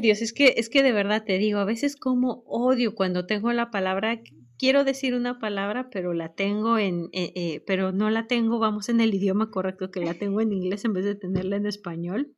[0.00, 3.52] Dios, es que, es que de verdad te digo, a veces como odio cuando tengo
[3.52, 4.20] la palabra,
[4.58, 8.88] quiero decir una palabra, pero la tengo en, eh, eh, pero no la tengo, vamos,
[8.88, 12.32] en el idioma correcto, que la tengo en inglés en vez de tenerla en español.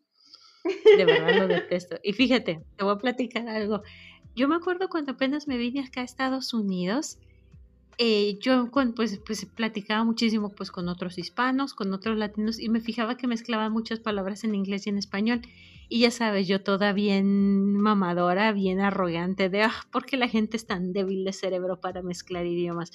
[0.97, 1.99] De verdad lo detesto.
[2.03, 3.83] Y fíjate, te voy a platicar algo.
[4.35, 7.19] Yo me acuerdo cuando apenas me vine acá a Estados Unidos,
[8.01, 12.81] eh, yo pues, pues platicaba muchísimo pues con otros hispanos, con otros latinos y me
[12.81, 15.43] fijaba que mezclaban muchas palabras en inglés y en español.
[15.89, 20.57] Y ya sabes, yo toda bien mamadora, bien arrogante de, ah, ¿por qué la gente
[20.57, 22.93] es tan débil de cerebro para mezclar idiomas?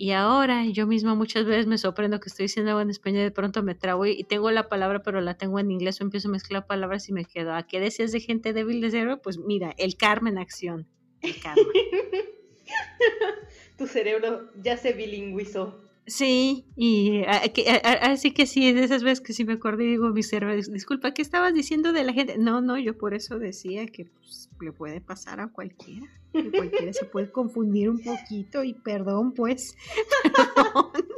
[0.00, 3.24] Y ahora yo misma muchas veces me sorprendo que estoy diciendo algo en español y
[3.24, 6.28] de pronto me trabo y tengo la palabra pero la tengo en inglés o empiezo
[6.28, 7.52] a mezclar palabras y me quedo.
[7.52, 9.20] ¿A qué decías de gente débil de cerebro?
[9.20, 10.86] Pues mira, el karma en acción.
[11.20, 11.62] El karma.
[13.76, 15.87] tu cerebro ya se bilingüizó.
[16.08, 20.56] Sí, y así que sí, de esas veces que sí me acordé digo, mi cerebro,
[20.56, 22.38] disculpa, ¿qué estabas diciendo de la gente?
[22.38, 26.94] No, no, yo por eso decía que pues, le puede pasar a cualquiera, que cualquiera
[26.94, 29.76] se puede confundir un poquito y perdón, pues.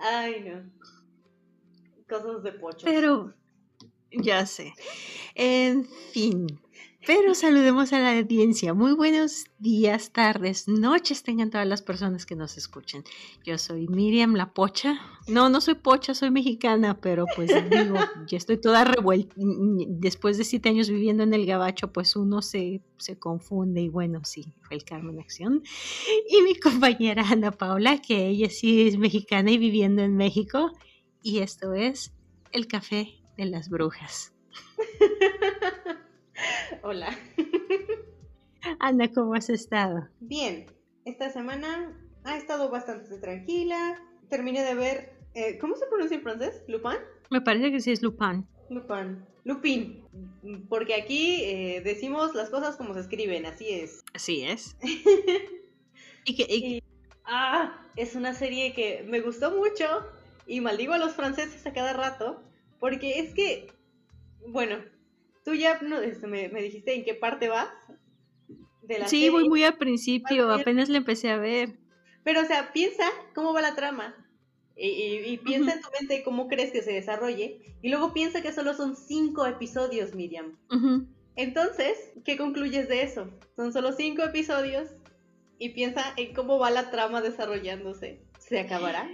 [0.00, 0.70] Ay, no.
[2.08, 2.86] Cosas de pocho.
[2.86, 3.34] Pero,
[4.10, 4.72] ya sé.
[5.34, 6.46] En fin,
[7.06, 8.74] pero saludemos a la audiencia.
[8.74, 13.04] Muy buenos días, tardes, noches tengan todas las personas que nos escuchen.
[13.44, 14.98] Yo soy Miriam La Pocha.
[15.28, 19.32] No, no soy pocha, soy mexicana, pero pues digo, ya estoy toda revuelta.
[19.36, 24.22] Después de siete años viviendo en el Gabacho, pues uno se, se confunde y bueno,
[24.24, 25.62] sí, fue el Carmen Acción.
[26.28, 30.72] Y mi compañera Ana Paula, que ella sí es mexicana y viviendo en México.
[31.22, 32.12] Y esto es
[32.50, 34.32] El Café de las Brujas.
[36.82, 37.16] Hola.
[38.80, 40.08] Ana, ¿cómo has estado?
[40.20, 40.66] Bien,
[41.04, 44.00] esta semana ha estado bastante tranquila.
[44.28, 46.62] Terminé de ver, eh, ¿cómo se pronuncia en francés?
[46.68, 46.98] ¿Lupin?
[47.30, 48.46] Me parece que sí es Lupin.
[48.70, 49.24] Lupin.
[49.44, 50.04] Lupin.
[50.68, 54.04] Porque aquí eh, decimos las cosas como se escriben, así es.
[54.12, 54.76] Así es.
[56.24, 56.82] y que...
[57.24, 59.84] ah, es una serie que me gustó mucho
[60.46, 62.42] y maldigo a los franceses a cada rato
[62.80, 63.68] porque es que,
[64.48, 64.78] bueno,
[65.46, 67.68] Tú ya no, este, me, dijiste en qué parte vas
[68.82, 71.78] de la Sí, voy muy al principio, apenas le empecé a ver.
[72.24, 74.16] Pero, o sea, piensa cómo va la trama.
[74.76, 77.60] Y, piensa en tu mente cómo crees que se desarrolle.
[77.80, 80.58] Y luego piensa que solo son cinco episodios, Miriam.
[81.36, 83.30] Entonces, ¿qué concluyes de eso?
[83.54, 84.88] Son solo cinco episodios.
[85.60, 88.20] Y piensa en cómo va la trama desarrollándose.
[88.40, 89.08] ¿Se acabará?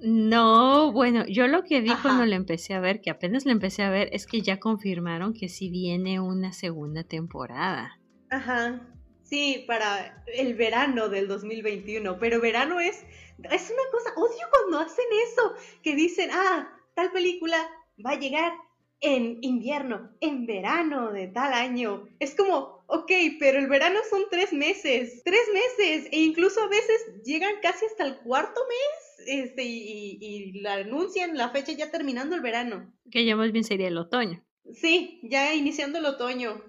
[0.00, 3.82] No, bueno, yo lo que vi cuando le empecé a ver, que apenas le empecé
[3.82, 7.98] a ver, es que ya confirmaron que sí viene una segunda temporada.
[8.30, 8.86] Ajá,
[9.22, 13.04] sí, para el verano del 2021, pero verano es,
[13.50, 17.56] es una cosa, odio cuando hacen eso, que dicen, ah, tal película
[18.04, 18.52] va a llegar
[19.00, 22.08] en invierno, en verano de tal año.
[22.20, 27.22] Es como, ok, pero el verano son tres meses, tres meses, e incluso a veces
[27.24, 32.34] llegan casi hasta el cuarto mes, este, y, y, la anuncian la fecha ya terminando
[32.34, 32.92] el verano.
[33.10, 34.44] Que ya más bien sería el otoño.
[34.72, 36.62] Sí, ya iniciando el otoño,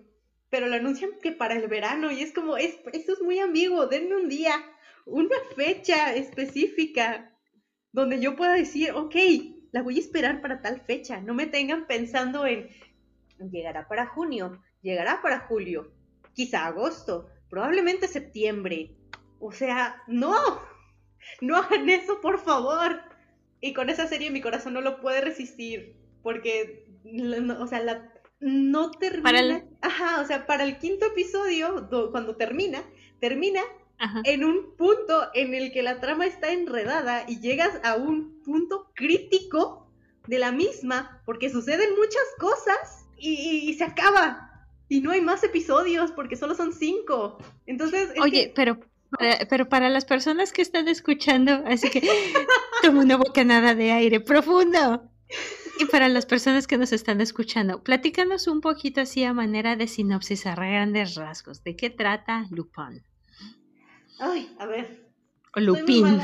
[0.50, 3.88] pero lo anuncian que para el verano, y es como, es, eso es muy ambiguo,
[3.88, 4.64] denme un día,
[5.06, 7.32] una fecha específica,
[7.92, 9.16] donde yo pueda decir, ok,
[9.72, 11.22] la voy a esperar para tal fecha.
[11.22, 12.70] No me tengan pensando en
[13.52, 15.92] llegará para junio, llegará para julio,
[16.34, 18.96] quizá agosto, probablemente septiembre.
[19.40, 20.34] O sea, no,
[21.42, 23.02] no hagan eso, por favor.
[23.62, 26.88] Y con esa serie mi corazón no lo puede resistir, porque,
[27.60, 29.64] o sea, la, no termina.
[29.82, 32.84] Ajá, o sea, para el quinto episodio, cuando termina,
[33.20, 33.62] termina
[34.26, 38.92] en un punto en el que la trama está enredada y llegas a un punto
[38.94, 39.90] crítico
[40.28, 44.68] de la misma, porque suceden muchas cosas y, se acaba.
[44.90, 47.38] Y no hay más episodios porque solo son cinco.
[47.66, 48.12] Entonces.
[48.22, 48.78] Oye, pero
[49.50, 52.02] pero para las personas que están escuchando, así que
[52.82, 55.10] toma una bocanada de aire profundo.
[55.78, 59.88] Y para las personas que nos están escuchando, platícanos un poquito así a manera de
[59.88, 61.64] sinopsis a grandes rasgos.
[61.64, 63.04] ¿De qué trata Lupin?
[64.20, 65.06] Ay, a ver.
[65.56, 66.22] Lupin.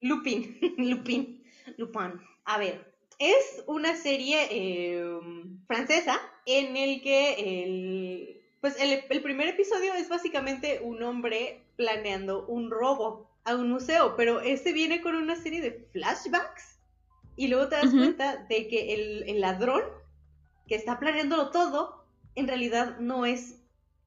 [0.00, 1.44] Lupin, Lupin,
[1.78, 2.20] Lupin.
[2.44, 7.34] A ver, es una serie em, francesa en el que
[7.64, 13.70] el, pues el, el, primer episodio es básicamente un hombre planeando un robo a un
[13.70, 16.78] museo, pero este viene con una serie de flashbacks
[17.36, 19.82] y luego te das cuenta de que el, el ladrón
[20.66, 22.04] que está planeándolo todo,
[22.34, 23.60] en realidad no es,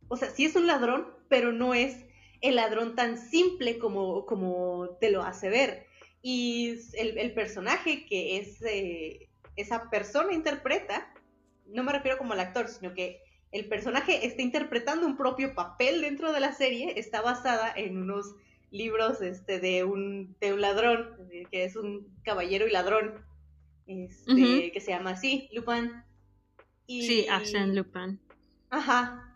[0.07, 2.05] o sea, sí es un ladrón, pero no es
[2.41, 5.85] el ladrón tan simple como, como te lo hace ver.
[6.21, 11.13] Y el, personaje que es, eh, esa persona interpreta,
[11.67, 13.21] no me refiero como al actor, sino que
[13.55, 18.35] el personaje está interpretando un propio papel dentro de la serie, está basada en unos
[18.69, 21.15] libros este, de, un, de un ladrón,
[21.49, 23.25] que es un caballero y ladrón,
[23.87, 26.03] este, que se llama así, Lupin.
[26.85, 28.19] Y, sí, Arsène Lupin.
[28.71, 29.33] Ajá.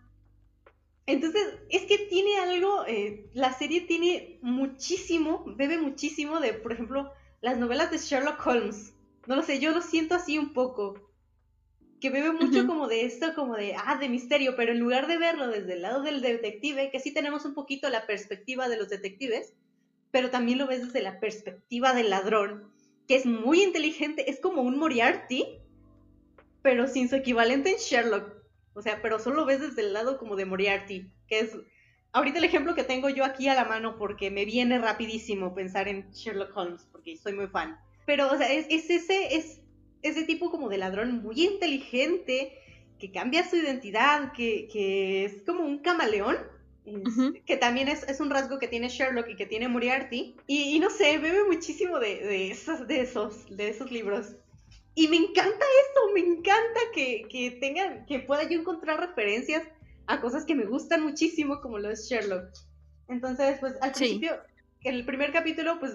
[1.06, 7.10] Entonces, es que tiene algo, eh, la serie tiene muchísimo, bebe muchísimo de, por ejemplo,
[7.40, 8.92] las novelas de Sherlock Holmes.
[9.26, 11.09] No lo sé, yo lo siento así un poco.
[12.00, 15.18] Que bebe mucho como de esto, como de, ah, de misterio, pero en lugar de
[15.18, 18.88] verlo desde el lado del detective, que sí tenemos un poquito la perspectiva de los
[18.88, 19.52] detectives,
[20.10, 22.70] pero también lo ves desde la perspectiva del ladrón,
[23.06, 25.58] que es muy inteligente, es como un Moriarty,
[26.62, 28.34] pero sin su equivalente en Sherlock.
[28.74, 31.56] O sea, pero solo ves desde el lado como de Moriarty, que es
[32.12, 35.88] ahorita el ejemplo que tengo yo aquí a la mano porque me viene rapidísimo pensar
[35.88, 37.78] en Sherlock Holmes, porque soy muy fan.
[38.06, 39.59] Pero, o sea, es, ese, es
[40.02, 42.58] ese tipo como de ladrón muy inteligente,
[42.98, 46.36] que cambia su identidad, que, es como un camaleón,
[47.46, 50.36] que también es, un rasgo que tiene Sherlock y que tiene Moriarty.
[50.46, 54.36] Y, no sé, bebe muchísimo de, de, esos, de, esos, de esos libros.
[54.94, 59.62] Y me encanta eso, me encanta que, que tengan, que pueda yo encontrar referencias
[60.06, 62.50] a cosas que me gustan muchísimo, como lo es Sherlock.
[63.08, 64.32] Entonces, pues al principio,
[64.82, 65.92] en el primer capítulo, pues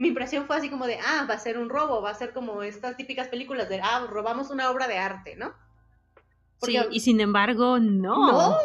[0.00, 2.32] mi impresión fue así como de, ah, va a ser un robo, va a ser
[2.32, 5.52] como estas típicas películas de, ah, robamos una obra de arte, ¿no?
[6.62, 8.32] sí, y sin embargo, no.
[8.32, 8.58] No,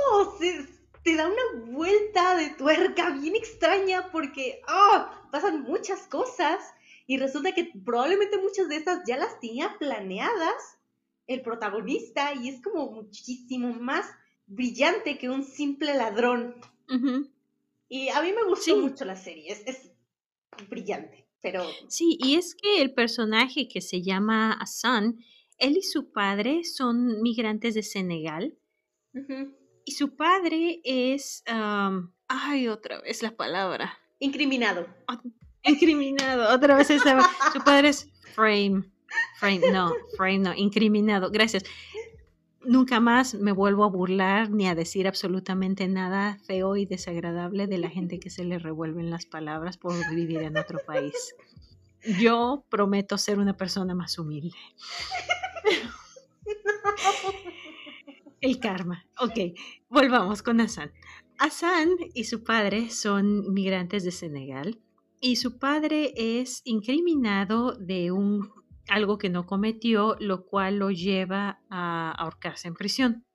[1.03, 6.59] te da una vuelta de tuerca bien extraña porque, ah, pasan muchas cosas
[7.05, 10.77] y resulta que probablemente muchas de estas ya las tenía planeadas
[11.27, 14.09] el protagonista y es como muchísimo más
[14.47, 16.55] brillante que un simple ladrón.
[17.89, 19.91] Y a mí me gustó mucho la serie, es,
[20.69, 21.63] brillante, pero...
[21.87, 25.19] Sí, y es que el personaje que se llama Hassan,
[25.59, 28.57] él y su padre son migrantes de Senegal.
[29.85, 31.43] Y su padre es...
[31.45, 33.99] ay, otra vez la palabra.
[34.19, 34.87] Incriminado
[35.65, 36.53] incriminado.
[36.53, 37.19] Otra vez esa,
[37.51, 38.83] su padre es frame.
[39.39, 41.29] Frame, no, frame, no, incriminado.
[41.31, 41.63] Gracias.
[42.65, 47.77] Nunca más me vuelvo a burlar ni a decir absolutamente nada feo y desagradable de
[47.77, 51.35] la gente que se le revuelven las palabras por vivir en otro país.
[52.19, 54.57] Yo prometo ser una persona más humilde.
[58.41, 59.05] El karma.
[59.19, 59.57] Ok,
[59.89, 60.91] volvamos con Hassan.
[61.37, 64.79] Hassan y su padre son migrantes de Senegal
[65.19, 68.51] y su padre es incriminado de un
[68.87, 73.25] algo que no cometió, lo cual lo lleva a ahorcarse en prisión.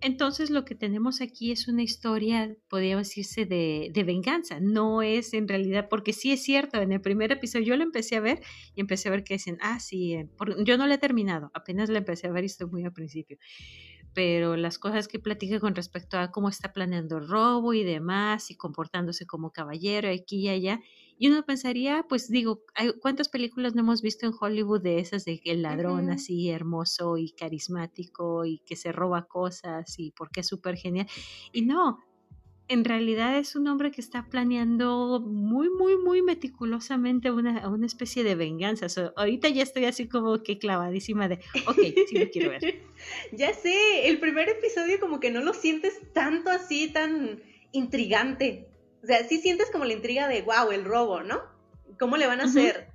[0.00, 4.58] Entonces lo que tenemos aquí es una historia, podría decirse, de, de, venganza.
[4.60, 8.16] No es en realidad, porque sí es cierto, en el primer episodio yo lo empecé
[8.16, 8.42] a ver
[8.74, 10.28] y empecé a ver que dicen, ah, sí, eh,
[10.64, 13.38] yo no lo he terminado, apenas lo empecé a ver y estoy muy al principio
[14.14, 18.50] pero las cosas que platica con respecto a cómo está planeando el robo y demás,
[18.50, 20.80] y comportándose como caballero aquí y allá,
[21.18, 22.62] y uno pensaría, pues digo,
[23.00, 27.30] ¿cuántas películas no hemos visto en Hollywood de esas de el ladrón así hermoso y
[27.30, 31.06] carismático y que se roba cosas y porque es súper genial?
[31.52, 32.00] Y no,
[32.68, 38.24] en realidad es un hombre que está planeando muy, muy, muy meticulosamente una, una especie
[38.24, 38.86] de venganza.
[39.16, 41.78] ahorita ya estoy así como que clavadísima de, ok,
[42.08, 42.82] sí lo quiero ver.
[43.32, 47.42] ya sé, el primer episodio como que no lo sientes tanto así, tan
[47.72, 48.68] intrigante.
[49.04, 51.42] O sea, sí sientes como la intriga de, wow, el robo, ¿no?
[51.98, 52.88] ¿Cómo le van a hacer?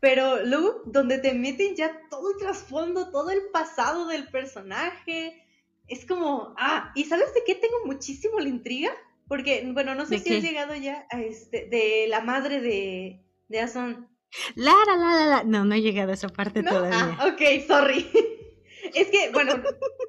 [0.00, 5.40] Pero luego, donde te meten ya todo el trasfondo, todo el pasado del personaje,
[5.86, 8.90] es como, ah, ¿y sabes de qué tengo muchísimo la intriga?
[9.28, 13.60] Porque, bueno, no sé si has llegado ya a este, de la madre de, de
[13.60, 14.08] Ason.
[14.56, 17.16] La, la, la, la, No, no he llegado a esa parte todavía.
[17.20, 18.10] Ah, ok, sorry.
[18.94, 19.62] es que, bueno,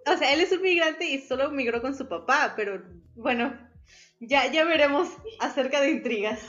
[0.07, 2.83] o sea, él es un migrante y solo migró con su papá, pero
[3.13, 3.55] bueno,
[4.27, 6.39] ya, ya veremos acerca de intrigas.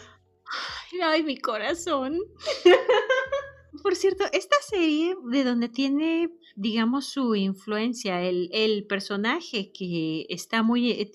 [1.02, 2.18] Ay, mi corazón.
[3.83, 10.62] Por cierto, esta serie de donde tiene digamos, su influencia, el, el personaje que está
[10.62, 10.90] muy...
[10.90, 11.12] Eh,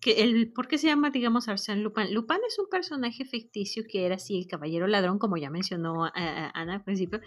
[0.00, 2.14] que el, ¿Por qué se llama, digamos, Arsène Lupin?
[2.14, 6.10] Lupin es un personaje ficticio que era así, el caballero ladrón, como ya mencionó eh,
[6.16, 7.20] eh, Ana al principio.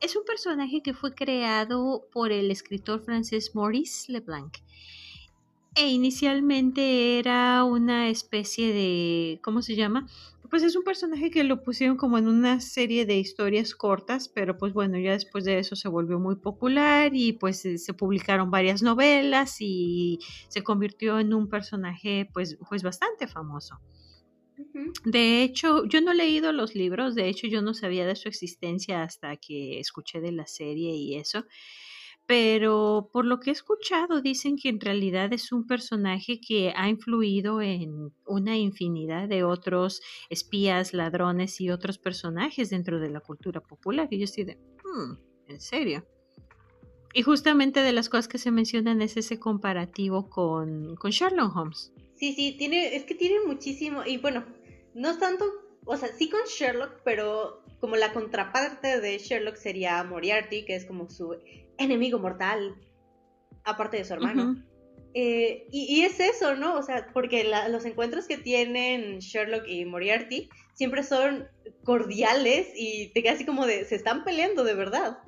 [0.00, 4.58] Es un personaje que fue creado por el escritor francés Maurice Leblanc.
[5.74, 10.06] E inicialmente era una especie de, ¿cómo se llama?
[10.50, 14.58] pues es un personaje que lo pusieron como en una serie de historias cortas, pero
[14.58, 18.82] pues bueno, ya después de eso se volvió muy popular y pues se publicaron varias
[18.82, 20.18] novelas y
[20.50, 23.80] se convirtió en un personaje pues, pues bastante famoso.
[25.04, 28.28] De hecho, yo no he leído los libros, de hecho yo no sabía de su
[28.28, 31.44] existencia hasta que escuché de la serie y eso.
[32.26, 36.88] Pero por lo que he escuchado dicen que en realidad es un personaje que ha
[36.88, 40.00] influido en una infinidad de otros
[40.30, 44.08] espías, ladrones y otros personajes dentro de la cultura popular.
[44.10, 45.12] Y yo estoy de, hmm,
[45.48, 46.06] ¿en serio?
[47.14, 51.92] Y justamente de las cosas que se mencionan es ese comparativo con, con Sherlock Holmes.
[52.14, 54.44] Sí, sí, tiene, es que tiene muchísimo, y bueno,
[54.94, 55.44] no tanto,
[55.84, 60.86] o sea, sí con Sherlock, pero como la contraparte de Sherlock sería Moriarty, que es
[60.86, 61.36] como su
[61.78, 62.76] enemigo mortal,
[63.64, 64.62] aparte de su hermano.
[65.14, 66.76] Eh, y, es eso, ¿no?
[66.76, 71.48] O sea, porque los encuentros que tienen Sherlock y Moriarty siempre son
[71.84, 75.18] cordiales y te quedas así como de, se están peleando de verdad.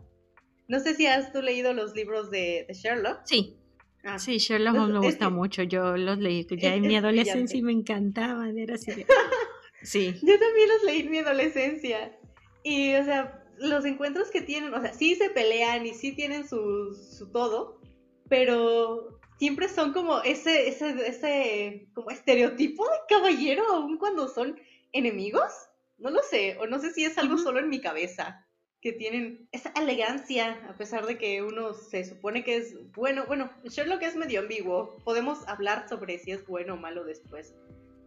[0.68, 3.20] No sé si has tú leído los libros de, Sherlock.
[3.24, 3.58] Sí.
[4.04, 5.62] Ah, sí, Sherlock me gusta mucho.
[5.62, 8.58] Yo los leí ya en mi adolescencia y me encantaban.
[8.58, 8.90] Era así.
[9.82, 10.14] sí.
[10.22, 12.18] Yo también los leí en mi adolescencia.
[12.62, 16.48] Y, o sea, los encuentros que tienen, o sea, sí se pelean y sí tienen
[16.48, 17.80] su, su todo,
[18.28, 24.58] pero siempre son como ese, ese, ese, como estereotipo de caballero, aun cuando son
[24.92, 25.52] enemigos.
[25.98, 28.44] No lo sé, o no sé si es algo solo en mi cabeza,
[28.80, 33.24] que tienen esa elegancia, a pesar de que uno se supone que es bueno.
[33.26, 37.54] Bueno, Sherlock es medio ambiguo, podemos hablar sobre si es bueno o malo después,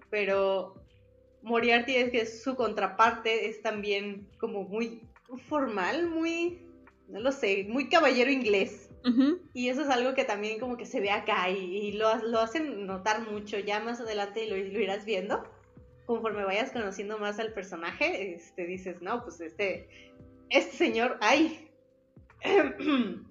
[0.09, 0.75] pero
[1.41, 5.01] Moriarty es que su contraparte es también como muy
[5.35, 6.61] formal, muy,
[7.07, 8.83] no lo sé, muy caballero inglés.
[9.53, 12.85] Y eso es algo que también como que se ve acá y, lo, lo, hacen
[12.85, 13.57] notar mucho.
[13.57, 15.43] Ya más adelante lo, lo, irás viendo.
[16.05, 19.87] Conforme vayas conociendo más al personaje, este, dices, no, pues este,
[20.49, 21.69] este señor, ay,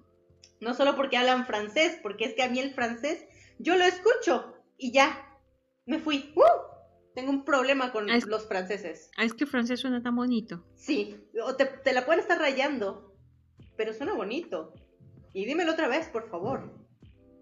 [0.61, 3.25] no solo porque hablan francés, porque es que a mí el francés,
[3.59, 5.39] yo lo escucho y ya,
[5.85, 6.33] me fui.
[6.35, 6.66] ¡Uh!
[7.17, 9.09] Tengo un problema con ah, los franceses.
[9.17, 10.63] Ah, es que francés suena tan bonito.
[10.75, 13.17] Sí, o te, la pueden estar rayando,
[13.75, 14.75] pero suena bonito.
[15.33, 16.71] Y dímelo otra vez, por favor.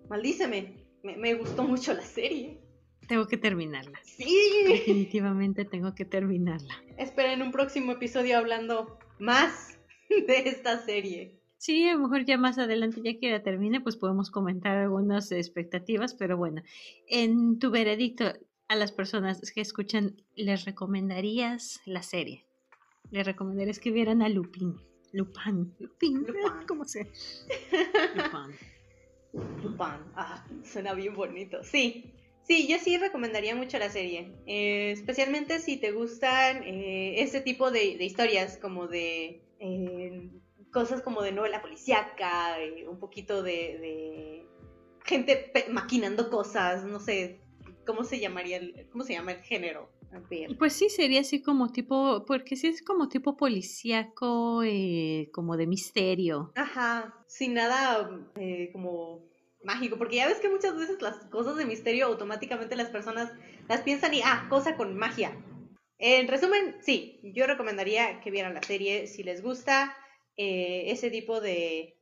[0.07, 0.87] Maldíceme.
[1.03, 2.61] Me, gustó mucho la serie.
[3.09, 3.99] Tengo que terminarla.
[4.05, 4.25] Sí.
[4.65, 6.81] Definitivamente tengo que terminarla.
[6.97, 9.77] Esperen un próximo episodio hablando más
[10.09, 11.41] de esta serie.
[11.57, 15.33] Sí, a lo mejor ya más adelante, ya que la termine, pues podemos comentar algunas
[15.33, 16.61] expectativas, pero bueno,
[17.09, 18.31] en tu veredicto,
[18.67, 22.45] a las personas que escuchan, ¿les recomendarías la serie?
[23.11, 24.75] ¿Les recomendarías que vieran a Lupin?
[25.11, 26.25] Lupin, Lupin,
[26.67, 27.11] ¿cómo se?
[28.15, 28.57] Lupin.
[29.61, 31.63] Lupin, ah, suena bien bonito.
[31.63, 34.33] Sí, sí, yo sí recomendaría mucho la serie.
[34.47, 40.29] Eh, especialmente si te gustan eh, ese tipo de, historias, como de eh,
[40.71, 42.57] cosas como de novela policíaca,
[42.89, 44.45] un poquito de, de
[45.05, 47.44] gente maquinando cosas, no sé,
[47.85, 49.89] ¿cómo se llamaría el, cómo se llama el género?
[50.57, 55.67] Pues sí, sería así como tipo, porque sí es como tipo policíaco, eh, como de
[55.67, 56.51] misterio.
[56.55, 59.27] Ajá, sin nada eh, como
[59.63, 63.31] mágico, porque ya ves que muchas veces las cosas de misterio automáticamente las personas
[63.67, 65.35] las piensan y, ah, cosa con magia.
[65.97, 69.95] En resumen, sí, yo recomendaría que vieran la serie si les gusta
[70.37, 71.97] eh, ese tipo de,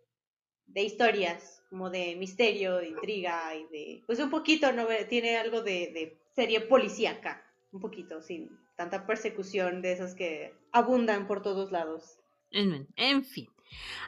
[0.68, 4.86] de historias como de misterio, de intriga y de, pues un poquito, ¿no?
[5.10, 11.42] Tiene algo de, serie policíaca, un poquito, sin tanta persecución de esas que abundan por
[11.42, 12.20] todos lados.
[12.52, 13.50] En, en fin.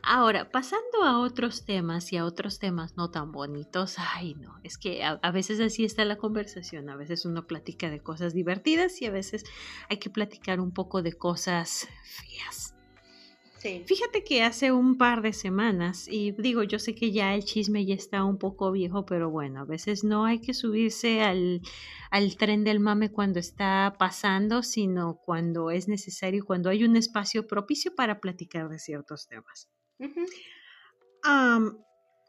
[0.03, 4.77] Ahora, pasando a otros temas y a otros temas no tan bonitos, ay no, es
[4.77, 9.01] que a, a, veces así está la conversación, a veces uno platica de cosas divertidas
[9.01, 9.43] y a veces
[9.89, 12.74] hay que platicar un poco de cosas feas.
[13.85, 17.85] Fíjate que hace un par de semanas, y digo, yo sé que ya el chisme
[17.85, 21.61] ya está un poco viejo, pero bueno, a veces no hay que subirse al,
[22.37, 27.95] tren del mame cuando está pasando, sino cuando es necesario, cuando hay un espacio propicio
[27.95, 29.69] para platicar de ciertos temas.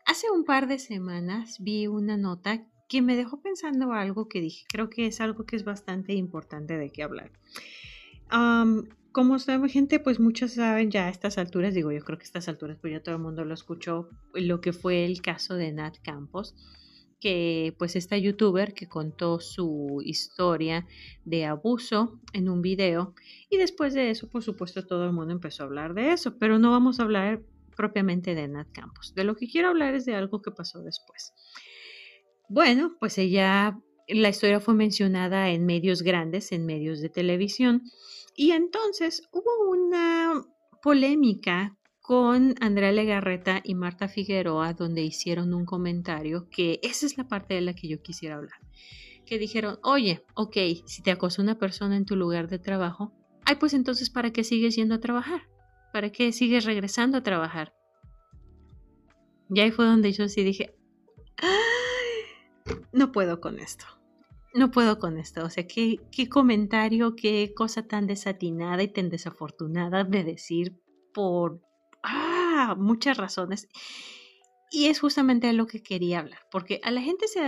[0.06, 4.64] hace un par de semanas vi una nota que me dejó pensando algo que dije,
[4.68, 7.32] creo que es algo que es bastante importante de qué hablar
[9.16, 12.26] como sabe gente, pues muchos saben ya a estas alturas, digo yo creo que a
[12.26, 15.72] estas alturas pues ya todo el mundo lo escuchó, lo que fue el caso de
[15.72, 16.54] Nat Campos,
[17.18, 20.86] que pues esta youtuber que contó su historia
[21.24, 23.14] de abuso en un video
[23.48, 26.58] y después de eso por supuesto todo el mundo empezó a hablar de eso, pero
[26.58, 27.42] no vamos a hablar
[27.74, 31.32] propiamente de Nat Campos, de lo que quiero hablar es de algo que pasó después.
[32.50, 37.82] Bueno, pues ella, la historia fue mencionada en medios grandes, en medios de televisión,
[38.36, 40.44] y entonces hubo una
[40.82, 47.26] polémica con Andrea Legarreta y Marta Figueroa, donde hicieron un comentario que esa es la
[47.26, 48.60] parte de la que yo quisiera hablar.
[49.24, 53.12] Que dijeron, oye, ok, si te acosa una persona en tu lugar de trabajo,
[53.44, 55.48] ay, pues entonces, ¿para qué sigues yendo a trabajar?
[55.92, 57.74] ¿Para qué sigues regresando a trabajar?
[59.50, 60.76] Y ahí fue donde yo sí dije,
[62.92, 63.86] no puedo con esto.
[64.56, 65.44] No puedo con esto.
[65.44, 70.80] O sea, qué, qué comentario, qué cosa tan desatinada y tan desafortunada de decir
[71.12, 71.60] por
[72.02, 73.68] ah, muchas razones.
[74.70, 77.40] Y es justamente lo que quería hablar, porque a la gente se,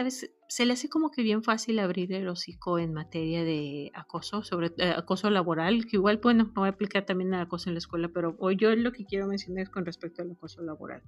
[0.48, 4.72] se le hace como que bien fácil abrir el hocico en materia de acoso, sobre
[4.78, 7.78] eh, acoso laboral, que igual, bueno, no voy a aplicar también el acoso en la
[7.78, 11.02] escuela, pero hoy yo lo que quiero mencionar es con respecto al acoso laboral.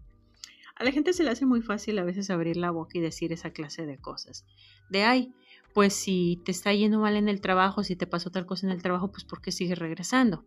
[0.74, 3.32] A la gente se le hace muy fácil a veces abrir la boca y decir
[3.32, 4.46] esa clase de cosas.
[4.88, 5.32] De, ay,
[5.74, 8.72] pues si te está yendo mal en el trabajo, si te pasó tal cosa en
[8.72, 10.44] el trabajo, pues ¿por qué sigues regresando?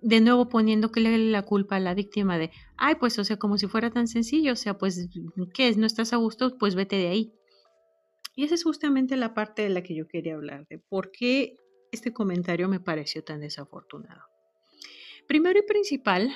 [0.00, 3.36] de nuevo poniendo que le la culpa a la víctima de, ay, pues, o sea,
[3.36, 5.08] como si fuera tan sencillo, o sea, pues,
[5.54, 5.76] ¿qué es?
[5.76, 6.56] ¿No estás a gusto?
[6.58, 7.32] Pues vete de ahí.
[8.34, 11.56] Y esa es justamente la parte de la que yo quería hablar, de por qué
[11.90, 14.22] este comentario me pareció tan desafortunado.
[15.26, 16.30] Primero y principal,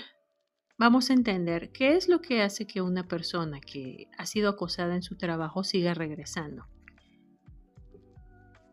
[0.79, 4.97] vamos a entender qué es lo que hace que una persona que ha sido acosada
[4.97, 6.67] en su trabajo siga regresando.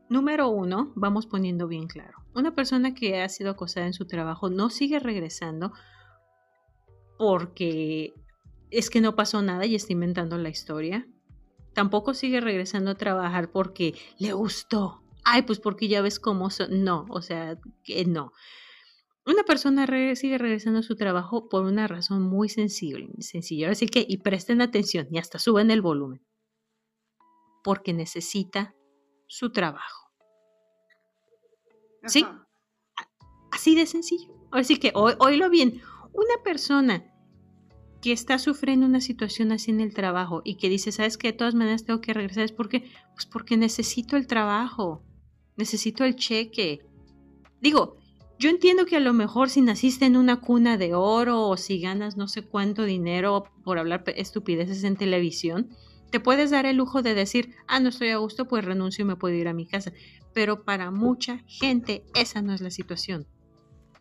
[0.10, 2.18] Número uno, vamos poniendo bien claro.
[2.34, 5.72] Una persona que ha sido acosada en su trabajo no sigue regresando
[7.20, 8.14] porque
[8.72, 11.08] es que no pasó nada y está inventando la historia.
[11.74, 15.04] Tampoco sigue regresando a trabajar porque le gustó.
[15.24, 16.84] Ay, pues porque ya ves cómo son.
[16.84, 18.32] No, o sea, que no.
[19.28, 19.86] Una persona
[20.16, 23.70] sigue regresando a su trabajo por una razón muy sensible, sencilla.
[23.70, 26.26] Así que, y presten atención y hasta suben el volumen.
[27.64, 28.74] Porque necesita
[29.30, 30.12] su trabajo.
[32.06, 32.26] ¿Sí?
[33.52, 34.34] Así de sencillo.
[34.52, 35.82] Así que, oílo bien,
[36.12, 37.06] una persona
[38.02, 41.32] que está sufriendo una situación así en el trabajo y que dice, ¿sabes qué?
[41.32, 45.04] De todas maneras tengo que regresar, es porque, pues porque necesito el trabajo,
[45.58, 46.80] necesito el cheque.
[47.62, 47.98] Digo,
[48.40, 51.80] yo entiendo que a lo mejor si naciste en una cuna de oro o si
[51.80, 55.70] ganas no sé cuánto dinero por hablar estupideces en televisión,
[56.10, 59.08] te puedes dar el lujo de decir, ah, no estoy a gusto, pues renuncio y
[59.08, 59.92] me puedo ir a mi casa.
[60.34, 63.28] Pero para mucha gente esa no es la situación.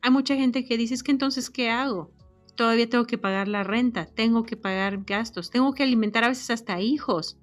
[0.02, 2.12] Hay mucha gente que dice, es que entonces, ¿qué hago?
[2.54, 6.50] Todavía tengo que pagar la renta, tengo que pagar gastos, tengo que alimentar a veces
[6.50, 7.38] hasta hijos.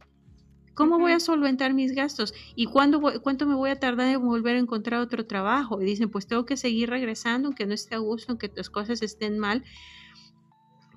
[0.74, 2.34] ¿Cómo voy a solventar mis gastos?
[2.54, 5.82] ¿Y cuándo cuánto me voy a tardar en volver a encontrar otro trabajo?
[5.82, 9.02] Y dicen, pues tengo que seguir regresando, aunque no esté a gusto, aunque las cosas
[9.02, 9.64] estén mal,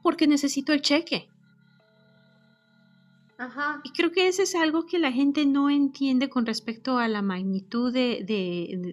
[0.03, 1.29] porque necesito el cheque.
[3.85, 7.22] Y creo que eso es algo que la gente no entiende con respecto a la
[7.22, 8.90] magnitud de,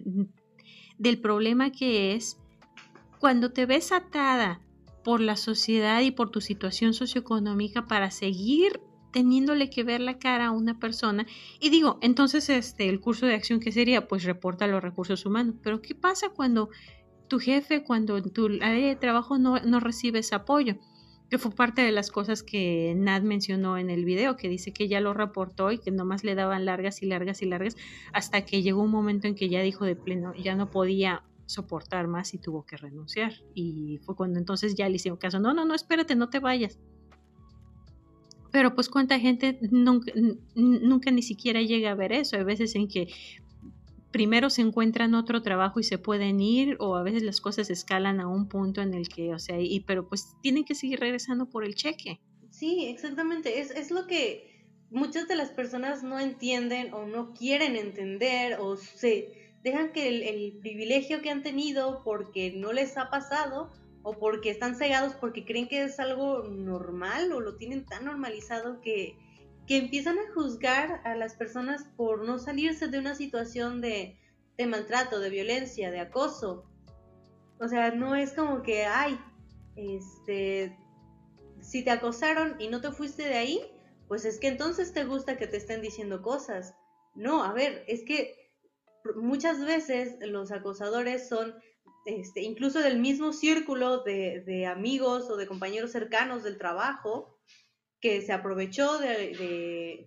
[0.98, 2.38] del problema que es
[3.18, 4.60] cuando te ves atada
[5.02, 8.80] por la sociedad y por tu situación socioeconómica para seguir
[9.12, 11.26] teniéndole que ver la cara a una persona.
[11.58, 15.56] Y digo, entonces este, el curso de acción que sería, pues reporta los recursos humanos.
[15.62, 16.68] Pero ¿qué pasa cuando
[17.26, 20.76] tu jefe, cuando tu área de trabajo no, no recibes apoyo?
[21.30, 24.88] Que fue parte de las cosas que Nat mencionó en el video, que dice que
[24.88, 27.76] ya lo reportó y que nomás le daban largas y largas y largas,
[28.12, 32.06] hasta que llegó un momento en que ya dijo de pleno, ya no podía soportar
[32.06, 33.32] más y tuvo que renunciar.
[33.54, 36.78] Y fue cuando entonces ya le hicieron caso, no, no, no, espérate, no te vayas.
[38.52, 40.12] Pero pues cuánta gente nunca,
[40.54, 42.36] nunca ni siquiera llega a ver eso.
[42.36, 43.08] Hay veces en que
[44.16, 48.18] primero se encuentran otro trabajo y se pueden ir o a veces las cosas escalan
[48.18, 51.50] a un punto en el que, o sea, y pero pues tienen que seguir regresando
[51.50, 52.18] por el cheque.
[52.50, 57.76] Sí, exactamente, es, es lo que muchas de las personas no entienden o no quieren
[57.76, 63.10] entender o se dejan que el, el privilegio que han tenido porque no les ha
[63.10, 63.70] pasado
[64.02, 68.80] o porque están cegados porque creen que es algo normal o lo tienen tan normalizado
[68.80, 69.18] que
[69.66, 74.18] que empiezan a juzgar a las personas por no salirse de una situación de,
[74.66, 76.70] maltrato, de violencia, de acoso.
[77.58, 79.18] O sea, no es como que, ay,
[79.74, 80.78] este,
[81.60, 83.60] si te acosaron y no te fuiste de ahí,
[84.08, 86.74] pues es que entonces te gusta que te estén diciendo cosas.
[87.14, 88.52] No, a ver, es que
[89.16, 91.54] muchas veces los acosadores son
[92.04, 97.35] este, incluso del mismo círculo de, de amigos o de compañeros cercanos del trabajo,
[98.06, 100.06] que se aprovechó de,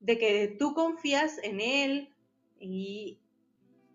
[0.00, 2.14] de, que tú confías en él
[2.58, 3.18] y,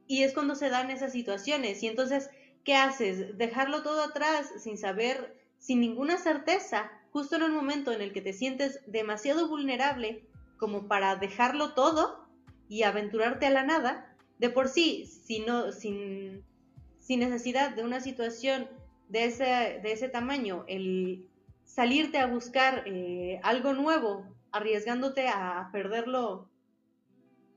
[0.05, 1.81] y es cuando se dan esas situaciones.
[1.81, 2.29] Y entonces,
[2.63, 3.35] ¿qué haces?
[3.35, 8.21] Dejarlo todo atrás sin saber, sin ninguna certeza, justo en un momento en el que
[8.21, 10.27] te sientes demasiado vulnerable
[10.59, 12.27] como para dejarlo todo
[12.69, 14.15] y aventurarte a la nada.
[14.37, 18.67] De por sí, sin, sin necesidad de una situación
[19.09, 21.27] de ese, de ese tamaño, el,
[21.63, 26.49] salirte a buscar eh, algo nuevo, arriesgándote a perderlo,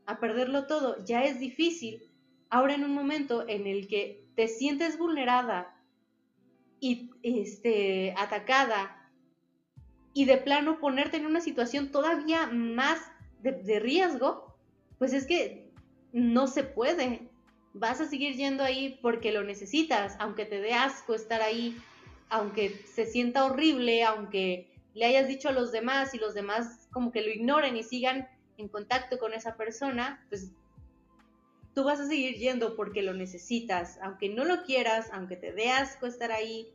[0.07, 2.03] a perderlo todo, ya es difícil.
[2.49, 5.77] Ahora en un momento en el que te sientes vulnerada
[6.81, 9.11] y este, atacada
[10.17, 12.99] y de plano ponerte en una situación todavía más
[13.43, 14.57] de, riesgo,
[14.99, 15.71] pues es que
[16.13, 17.29] no se puede.
[17.75, 21.77] Vas a seguir yendo ahí porque lo necesitas, aunque te dé asco estar ahí,
[22.29, 27.13] aunque se sienta horrible, aunque le hayas dicho a los demás y los demás como
[27.13, 30.53] que lo ignoren y sigan en contacto con esa persona, pues
[31.75, 35.71] tú vas a seguir yendo porque lo necesitas, aunque no lo quieras, aunque te dé
[35.71, 36.73] asco estar ahí,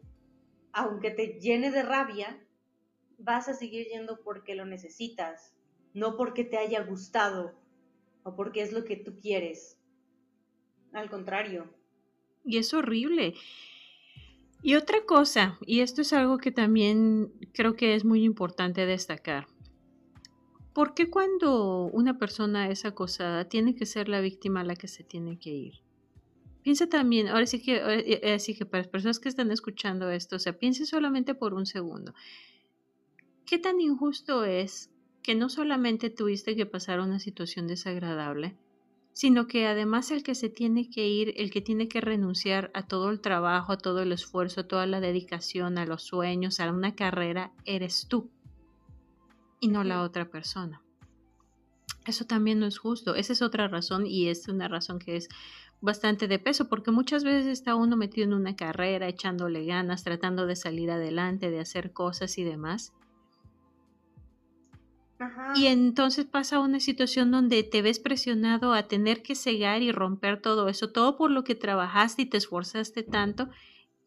[0.74, 2.40] aunque te llene de rabia,
[3.18, 5.56] vas a seguir yendo porque lo necesitas,
[5.94, 7.56] no porque te haya gustado
[8.24, 9.80] o porque es lo que tú quieres.
[10.94, 11.74] Al contrario.
[12.46, 13.34] Y es horrible.
[14.64, 19.48] Y otra cosa, y esto es algo que también creo que es muy importante destacar.
[20.74, 25.04] ¿Por qué cuando una persona es acosada tiene que ser la víctima la que se
[25.04, 25.74] tiene que ir?
[26.62, 30.36] Piensa también, ahora sí que, eh, así que para las personas que están escuchando esto,
[30.36, 32.14] o sea, piense solamente por un segundo.
[33.46, 34.92] ¿Qué tan injusto es
[35.24, 38.56] que no solamente tuviste que pasar una situación desagradable,
[39.14, 42.88] sino que además el que se tiene que ir, el que tiene que renunciar a
[42.88, 46.72] todo el trabajo, a todo el esfuerzo, a toda la dedicación, a los sueños, a
[46.72, 48.30] una carrera, eres tú
[49.60, 50.82] y no la otra persona.
[52.06, 53.16] Eso también no es justo.
[53.16, 55.30] Esa es otra razón y es una razón que es
[55.82, 60.46] bastante de peso porque muchas veces está uno metido en una carrera, echándole ganas, tratando
[60.46, 62.94] de salir adelante, de hacer cosas y demás.
[65.56, 70.42] Y entonces pasa una situación donde te ves presionado a tener que cegar y romper
[70.42, 73.50] todo eso, todo por lo que trabajaste y te esforzaste tanto,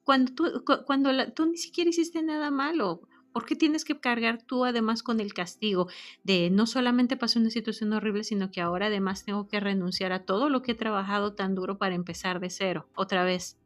[0.05, 3.03] cuando tú, cuando tú ni siquiera hiciste nada malo.
[3.33, 5.89] ¿Por qué tienes que cargar tú además con el castigo
[6.23, 10.25] de no solamente pasé una situación horrible, sino que ahora además tengo que renunciar a
[10.25, 13.59] todo lo que he trabajado tan duro para empezar de cero, otra vez?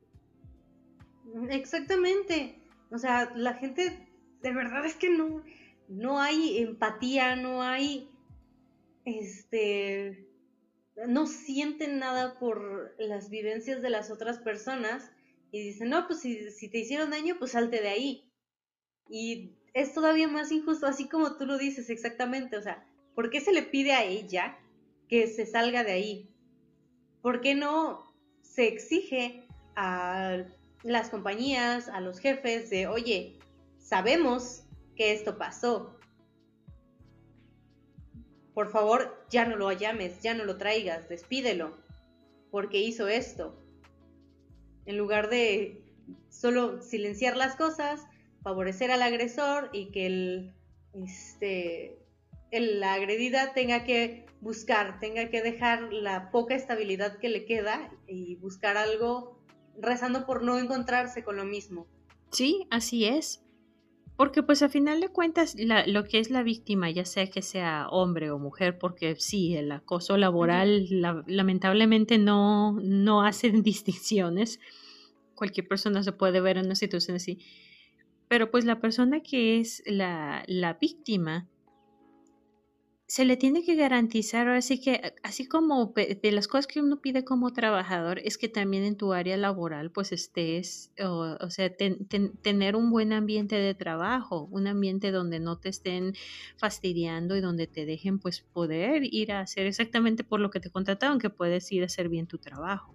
[1.51, 2.59] Exactamente.
[2.91, 4.09] O sea, la gente
[4.41, 5.43] de verdad es que no,
[5.89, 8.11] no hay empatía, no hay,
[9.05, 10.29] este,
[11.07, 15.11] no sienten nada por las vivencias de las otras personas
[15.51, 18.31] y dicen, no, pues si, si te hicieron daño, pues salte de ahí.
[19.09, 23.41] Y es todavía más injusto, así como tú lo dices exactamente, o sea, ¿por qué
[23.41, 24.59] se le pide a ella
[25.09, 26.31] que se salga de ahí?
[27.23, 29.47] ¿Por qué no se exige
[29.77, 30.45] a
[30.83, 33.39] las compañías, a los jefes de, oye,
[33.79, 34.65] sabemos
[34.99, 35.97] que esto pasó.
[38.53, 41.79] Por favor, ya no lo llames, ya no lo traigas, despídelo,
[42.51, 43.57] porque hizo esto.
[44.85, 45.81] En lugar de
[46.29, 48.07] solo silenciar las cosas,
[48.43, 50.55] favorecer al agresor y que el,
[50.93, 52.01] este,
[52.51, 58.35] la agredida tenga que buscar, tenga que dejar la poca estabilidad que le queda y
[58.37, 59.39] buscar algo
[59.81, 61.87] rezando por no encontrarse con lo mismo.
[62.33, 63.45] Sí, así es.
[64.19, 65.55] Porque pues a final de cuentas
[65.87, 69.71] lo que es la víctima, ya sea que sea hombre o mujer, porque sí, el
[69.71, 70.89] acoso laboral
[71.29, 74.59] lamentablemente no, no hacen distinciones.
[75.37, 77.39] Cualquier persona se puede ver en una situación así.
[78.27, 81.47] Pero pues la persona que es la, la víctima
[83.09, 87.25] se le tiene que garantizar, así que, así como de las cosas que uno pide
[87.25, 92.91] como trabajador, es que también en tu área laboral, pues estés, o, sea, tener un
[92.91, 96.13] buen ambiente de trabajo, un ambiente donde no te estén
[96.59, 100.69] fastidiando y donde te dejen, pues, poder ir a hacer exactamente por lo que te
[100.69, 102.95] contrataron, que puedes ir a hacer bien tu trabajo.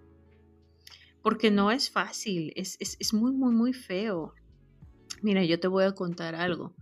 [1.22, 4.32] Porque no es fácil, es, es, es muy, muy, muy feo.
[5.22, 6.72] Mira, yo te voy a contar algo.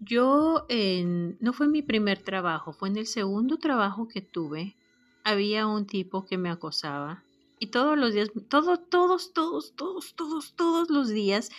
[0.00, 4.76] Yo, en, no fue mi primer trabajo, fue en el segundo trabajo que tuve.
[5.24, 7.24] Había un tipo que me acosaba
[7.58, 11.50] y todos los días, todos, todos, todos, todos, todos, todos los días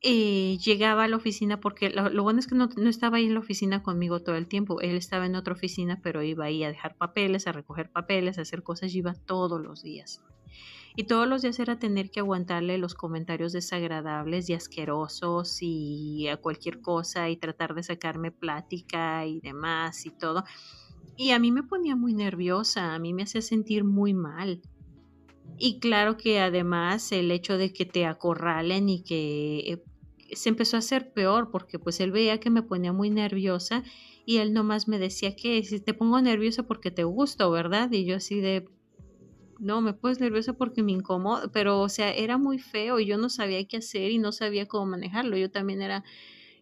[0.00, 3.34] eh, llegaba a la oficina porque lo, bueno es que no, no, estaba ahí en
[3.34, 4.80] la oficina conmigo todo el tiempo.
[4.80, 8.42] Él estaba en otra oficina, pero iba ahí a dejar papeles, a recoger papeles, a
[8.42, 10.22] hacer cosas, y iba todos los días.
[10.98, 16.38] Y todos los días era tener que aguantarle los comentarios desagradables y asquerosos y a
[16.38, 20.42] cualquier cosa y tratar de sacarme plática y demás y todo.
[21.16, 24.60] Y a mí me ponía muy nerviosa, a mí me hacía sentir muy mal.
[25.56, 29.84] Y claro que además el hecho de que te acorralen y que eh,
[30.32, 33.84] se empezó a hacer peor porque pues él veía que me ponía muy nerviosa
[34.26, 37.88] y él nomás me decía que si te pongo nerviosa porque te gusto, ¿verdad?
[37.92, 38.68] Y yo así de,
[39.58, 43.18] no, me puse nerviosa porque me incomoda, pero o sea, era muy feo y yo
[43.18, 45.36] no sabía qué hacer y no sabía cómo manejarlo.
[45.36, 46.04] Yo también era,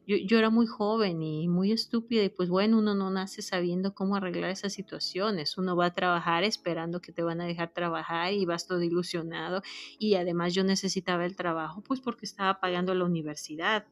[0.07, 3.95] yo, yo era muy joven y muy estúpida y pues bueno, uno no nace sabiendo
[3.95, 5.59] cómo arreglar esas situaciones.
[5.59, 9.63] Uno va a trabajar esperando que te van a dejar trabajar y vas todo ilusionado
[9.99, 13.87] y además yo necesitaba el trabajo pues porque estaba pagando la universidad.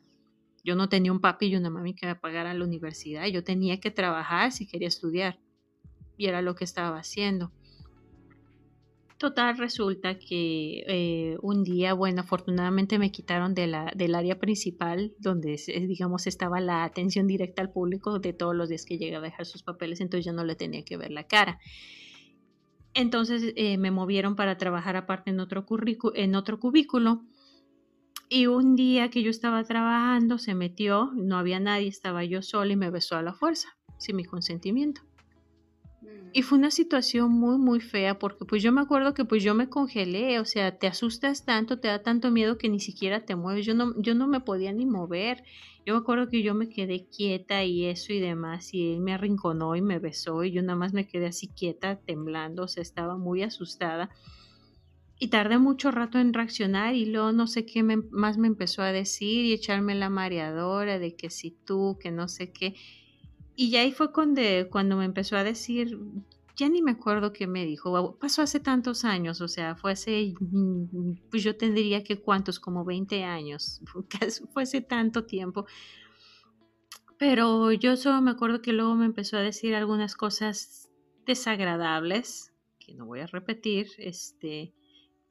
[0.65, 3.27] Yo no tenía un papi y una mami que me pagaran la universidad.
[3.27, 5.39] Yo tenía que trabajar si quería estudiar.
[6.17, 7.53] Y era lo que estaba haciendo.
[9.19, 15.15] Total, resulta que eh, un día, bueno, afortunadamente me quitaron de la, del área principal,
[15.19, 19.21] donde, digamos, estaba la atención directa al público de todos los días que llega a
[19.21, 21.61] dejar sus papeles, entonces yo no le tenía que ver la cara.
[22.93, 25.65] Entonces eh, me movieron para trabajar aparte en otro,
[26.15, 27.25] en otro cubículo.
[28.29, 32.73] Y un día que yo estaba trabajando, se metió, no había nadie, estaba yo sola
[32.73, 35.03] y me besó a la fuerza, sin mi consentimiento.
[36.33, 39.55] Y fue una situación muy, muy fea porque pues yo me acuerdo que pues yo
[39.55, 43.37] me congelé, o sea, te asustas tanto, te da tanto miedo que ni siquiera te
[43.37, 45.45] mueves, yo no, yo no me podía ni mover.
[45.87, 49.13] Yo me acuerdo que yo me quedé quieta y eso y demás, y él me
[49.13, 52.83] arrinconó y me besó y yo nada más me quedé así quieta, temblando, o sea,
[52.83, 54.11] estaba muy asustada.
[55.19, 58.93] Y tardé mucho rato en reaccionar y luego no sé qué más me empezó a
[58.93, 62.75] decir y echarme la mareadora de que si tú, que no sé qué.
[63.57, 65.99] Y ya ahí fue cuando, cuando me empezó a decir,
[66.57, 70.35] ya ni me acuerdo qué me dijo, pasó hace tantos años, o sea, fue hace,
[70.39, 73.81] mm, pues yo tendría que cuántos, como 20 años,
[74.53, 75.67] fue hace tanto tiempo.
[77.19, 80.91] Pero yo solo me acuerdo que luego me empezó a decir algunas cosas
[81.27, 84.75] desagradables, que no voy a repetir, este,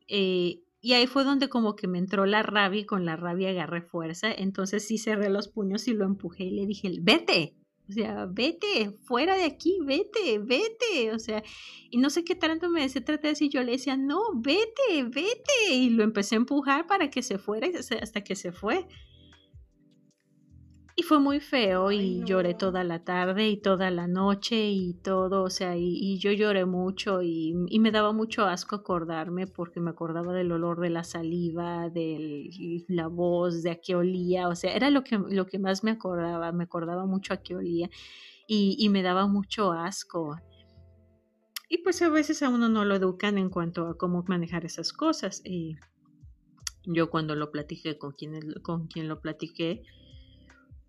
[0.07, 3.49] eh, y ahí fue donde como que me entró la rabia y con la rabia
[3.49, 7.55] agarré fuerza, entonces sí cerré los puños y lo empujé y le dije, vete,
[7.89, 11.11] o sea, vete, fuera de aquí, vete, vete.
[11.13, 11.43] O sea,
[11.89, 15.03] y no sé qué tanto me se trata de decir, yo le decía, no, vete,
[15.03, 15.73] vete.
[15.73, 17.67] Y lo empecé a empujar para que se fuera
[18.01, 18.87] hasta que se fue.
[20.95, 25.41] Y fue muy feo y lloré toda la tarde y toda la noche y todo,
[25.41, 29.89] o sea, y, yo lloré mucho y, y, me daba mucho asco acordarme porque me
[29.89, 34.75] acordaba del olor de la saliva, de la voz, de a qué olía, o sea,
[34.75, 37.89] era lo que, lo que más me acordaba, me acordaba mucho a qué olía
[38.47, 40.35] y, y me daba mucho asco.
[41.69, 44.93] Y pues a veces a uno no lo educan en cuanto a cómo manejar esas
[44.93, 45.41] cosas.
[45.43, 45.75] Y
[46.85, 49.81] yo cuando lo platiqué con quien, con quien lo platiqué,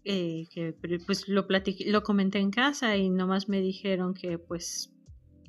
[0.04, 0.74] eh, que
[1.06, 4.90] pues lo platiqué, lo comenté en casa y nomás me dijeron que pues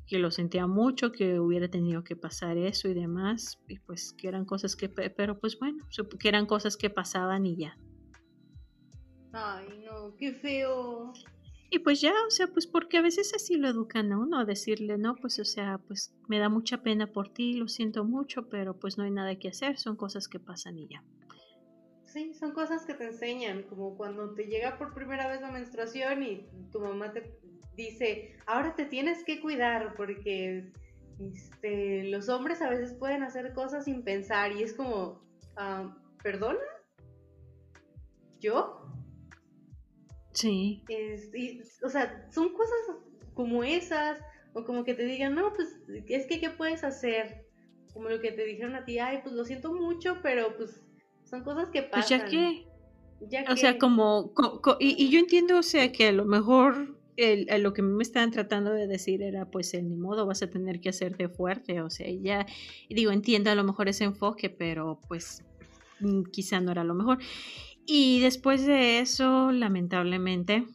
[0.07, 4.27] que lo sentía mucho, que hubiera tenido que pasar eso y demás, y pues que
[4.27, 5.83] eran cosas que, pero pues bueno,
[6.19, 7.77] que eran cosas que pasaban y ya.
[9.33, 11.11] Ay, no, qué feo.
[11.71, 14.45] Y pues ya, o sea, pues porque a veces así lo educan a uno, a
[14.45, 18.47] decirle, no, pues o sea, pues me da mucha pena por ti, lo siento mucho,
[18.47, 21.03] pero pues no hay nada que hacer, son cosas que pasan y ya.
[22.15, 26.23] Sí, son cosas que te enseñan, como cuando te llega por primera vez la menstruación
[26.23, 27.37] y tu mamá te
[27.75, 30.71] dice, ahora te tienes que cuidar porque
[31.19, 36.63] este, los hombres a veces pueden hacer cosas sin pensar y es como, ah, ¿perdona?
[38.39, 38.89] ¿Yo?
[40.31, 40.85] Sí.
[41.83, 42.79] o sea, son cosas
[43.33, 44.21] como esas,
[44.53, 47.45] o como que te digan, no, pues es que, ¿qué puedes hacer?
[47.91, 50.84] Como lo que te dijeron a ti, ay, pues lo siento mucho, pero pues
[51.35, 52.21] son cosas que pasan.
[52.21, 52.31] Pues
[53.29, 53.51] ya que.
[53.51, 54.33] o sea, como.
[54.79, 58.71] y, yo entiendo, o sea, que a lo mejor el, lo que me estaban tratando
[58.71, 61.81] de decir era, pues, el ni modo, vas a tener que hacerte fuerte.
[61.81, 62.45] O sea, ya.
[62.89, 65.43] digo, entiendo a lo mejor ese enfoque, pero pues
[65.99, 67.19] mm, quizá no era lo mejor.
[67.85, 70.65] Y después de eso, lamentablemente.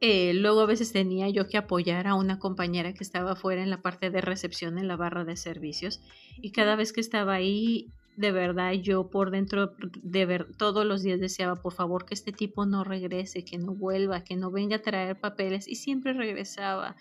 [0.00, 3.70] Eh, luego a veces tenía yo que apoyar a una compañera que estaba fuera en
[3.70, 6.00] la parte de recepción en la barra de servicios
[6.36, 11.02] y cada vez que estaba ahí de verdad yo por dentro de ver todos los
[11.02, 14.76] días deseaba por favor que este tipo no regrese, que no vuelva, que no venga
[14.76, 16.96] a traer papeles y siempre regresaba.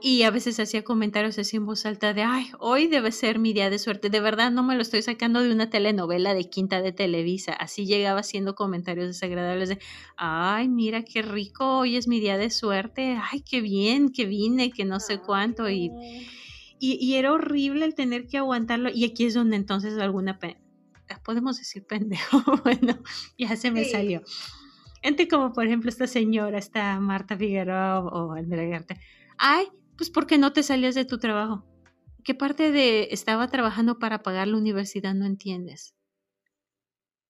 [0.00, 3.52] Y a veces hacía comentarios así en voz alta de, ay, hoy debe ser mi
[3.52, 4.08] día de suerte.
[4.08, 7.52] De verdad no me lo estoy sacando de una telenovela de quinta de Televisa.
[7.52, 9.78] Así llegaba haciendo comentarios desagradables de,
[10.16, 13.18] ay, mira qué rico, hoy es mi día de suerte.
[13.32, 15.68] Ay, qué bien, que vine, que no sé cuánto.
[15.68, 15.90] Y,
[16.80, 18.88] y, era horrible el tener que aguantarlo.
[18.90, 20.38] Y aquí es donde entonces alguna...
[21.10, 22.42] Ah, podemos decir pendejo.
[22.64, 22.98] bueno,
[23.36, 24.22] ya se me salió.
[25.02, 29.00] Gente como por ejemplo esta señora, esta Marta Figueroa o Andrea Garte.
[29.38, 29.66] Ay,
[29.96, 31.64] pues ¿por qué no te salías de tu trabajo?
[32.24, 35.94] ¿Qué parte de estaba trabajando para pagar la universidad no entiendes?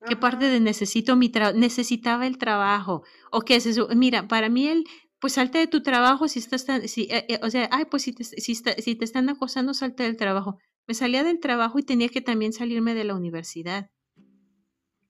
[0.07, 1.59] ¿Qué parte de necesito mi trabajo?
[1.59, 3.03] Necesitaba el trabajo.
[3.31, 3.89] ¿O qué es eso?
[3.95, 4.85] Mira, para mí el
[5.21, 8.13] pues salte de tu trabajo si estás si, eh, eh, o sea, ay, pues si
[8.13, 10.59] te, si, si te están acosando, salte del trabajo.
[10.87, 13.91] Me salía del trabajo y tenía que también salirme de la universidad.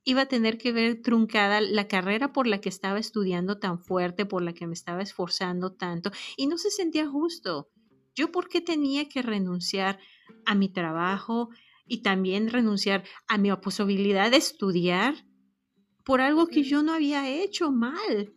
[0.05, 4.27] Iba a tener que ver truncada la carrera por la que estaba estudiando tan fuerte,
[4.27, 7.71] por la que me estaba esforzando tanto, y no se sentía justo.
[8.15, 9.99] Yo, ¿por qué tenía que renunciar
[10.45, 11.51] a mi trabajo
[11.87, 15.27] y también renunciar a mi posibilidad de estudiar
[16.05, 18.33] por algo que yo no había hecho mal.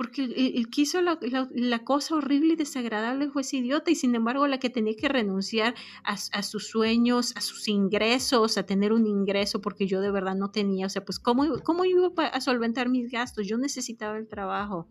[0.00, 4.46] Porque el, que hizo la, cosa horrible y desagradable fue ese idiota y sin embargo
[4.46, 9.60] la que tenía que renunciar a, sus sueños, a sus ingresos, a tener un ingreso
[9.60, 13.10] porque yo de verdad no tenía, o sea, pues ¿cómo, cómo iba a solventar mis
[13.10, 13.46] gastos?
[13.46, 14.88] Yo necesitaba el trabajo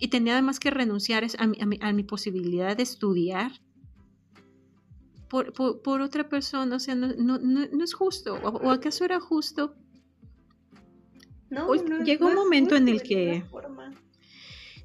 [0.00, 3.52] y tenía además que renunciar a mi, a mi, posibilidad de estudiar
[5.28, 9.76] por, por, otra persona, o sea, no, no, no, es justo, o, acaso era justo.
[11.50, 13.44] No, llegó un momento en el que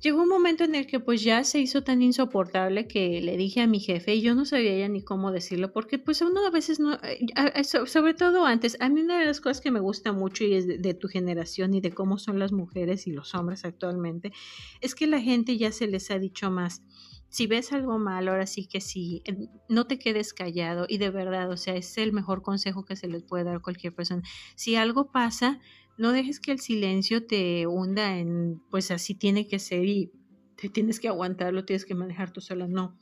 [0.04, 3.62] llegó un momento en el que pues ya se hizo tan insoportable que le dije
[3.62, 6.52] a mi jefe y yo no sabía ya ni cómo decirlo porque pues uno a
[6.52, 10.12] veces no, eh, sobre todo antes, a mí una de las cosas que me gusta
[10.12, 13.64] mucho y es de, tu generación y de cómo son las mujeres y los hombres
[13.64, 14.34] actualmente,
[14.82, 16.84] es que la gente ya se les ha dicho más.
[17.30, 19.24] Si ves algo mal, ahora sí que sí,
[19.68, 23.08] no te quedes callado y de verdad, o sea, es el mejor consejo que se
[23.08, 24.22] les puede dar a cualquier persona.
[24.56, 25.60] Si algo pasa,
[25.98, 30.12] no dejes que el silencio te hunda en, pues así tiene que ser y
[30.56, 32.68] te tienes que aguantarlo, tienes que manejar tú sola.
[32.68, 32.98] No,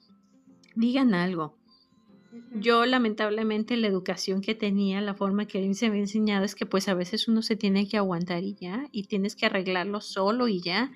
[0.76, 1.58] digan algo.
[2.54, 6.46] Yo lamentablemente la educación que tenía, la forma que a mí se me ha enseñado
[6.46, 9.46] es que pues a veces uno se tiene que aguantar y ya, y tienes que
[9.46, 10.92] arreglarlo solo y ya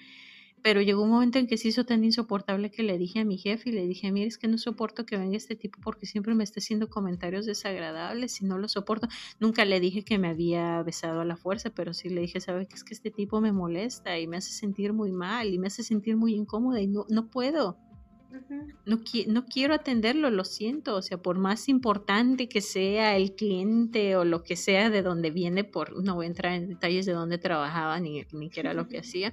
[0.65, 3.37] pero llegó un momento en que se hizo tan insoportable que le dije a mi
[3.37, 6.33] jefe y le dije, mire, es que no soporto que venga este tipo porque siempre
[6.33, 9.07] me está haciendo comentarios desagradables y no lo soporto.
[9.39, 12.65] Nunca le dije que me había besado a la fuerza, pero sí le dije, sabe
[12.65, 15.67] que es que este tipo me molesta y me hace sentir muy mal y me
[15.67, 17.77] hace sentir muy incómoda y no, no puedo.
[18.87, 20.95] No, no quiero atenderlo, lo siento.
[20.95, 25.29] O sea, por más importante que sea el cliente o lo que sea de donde
[25.29, 28.73] viene, por no voy a entrar en detalles de dónde trabajaba ni, ni qué era
[28.73, 29.31] lo que hacía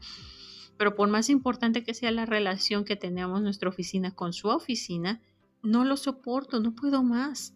[0.76, 5.20] pero por más importante que sea la relación que tenemos nuestra oficina con su oficina,
[5.62, 7.54] no lo soporto, no puedo más.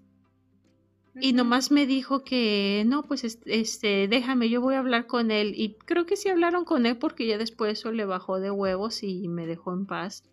[1.19, 5.55] Y nomás me dijo que no, pues este, déjame, yo voy a hablar con él.
[5.57, 9.03] Y creo que sí hablaron con él porque ya después eso le bajó de huevos
[9.03, 10.25] y me dejó en paz.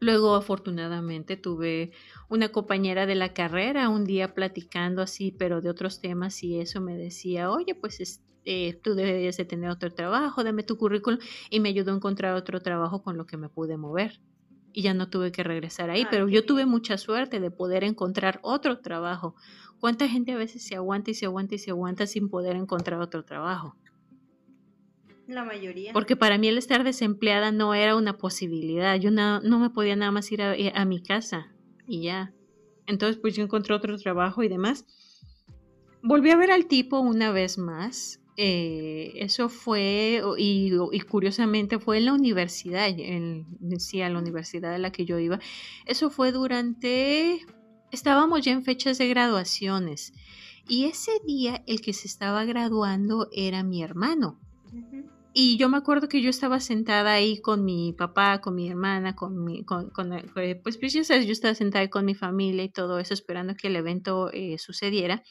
[0.00, 1.92] Luego, afortunadamente, tuve
[2.28, 6.80] una compañera de la carrera un día platicando así, pero de otros temas y eso
[6.80, 11.60] me decía, oye, pues eh, tú deberías de tener otro trabajo, dame tu currículum y
[11.60, 14.22] me ayudó a encontrar otro trabajo con lo que me pude mover.
[14.72, 18.38] Y ya no tuve que regresar ahí, pero yo tuve mucha suerte de poder encontrar
[18.42, 19.34] otro trabajo.
[19.78, 23.00] ¿Cuánta gente a veces se aguanta y se aguanta y se aguanta sin poder encontrar
[23.00, 23.79] otro trabajo?
[25.30, 25.92] La mayoría.
[25.92, 28.96] Porque para mí el estar desempleada no era una posibilidad.
[28.96, 31.52] Yo no, no me podía nada más ir a, a mi casa
[31.86, 32.32] y ya.
[32.86, 34.84] Entonces pues yo encontré otro trabajo y demás.
[36.02, 40.70] Volví a ver al tipo una vez más eh, eso fue, y,
[41.10, 43.44] curiosamente fue en la universidad, en,
[43.78, 45.38] sí, a la universidad a la que yo iba.
[45.84, 47.40] Eso fue durante,
[47.92, 50.14] estábamos ya en fechas de graduaciones.
[50.66, 54.40] Y ese día el que se estaba graduando era mi hermano.
[55.32, 59.14] Y yo me acuerdo que yo estaba sentada ahí con mi papá, con mi hermana,
[59.14, 62.68] con mi, con, eh, pues, pues sabes, yo estaba sentada ahí con mi familia y
[62.72, 65.22] todo eso, esperando que el evento eh, sucediera.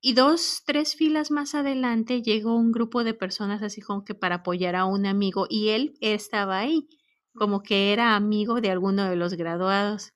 [0.00, 4.36] Y dos, tres filas más adelante llegó un grupo de personas así como que para
[4.36, 6.88] apoyar a un amigo y él estaba ahí,
[7.34, 10.12] como que era amigo de alguno de los graduados.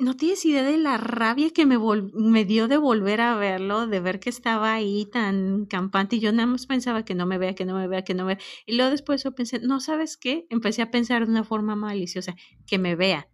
[0.00, 1.76] No tienes idea de la rabia que me,
[2.14, 6.30] me dio de volver a verlo, de ver que estaba ahí tan campante y yo
[6.32, 8.44] nada más pensaba que no me vea, que no me vea, que no me vea.
[8.64, 12.36] Y luego después yo pensé, no sabes qué, empecé a pensar de una forma maliciosa,
[12.64, 13.28] que me vea.